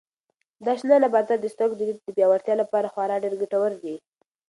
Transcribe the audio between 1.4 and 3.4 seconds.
د سترګو د لید د پیاوړتیا لپاره خورا ډېر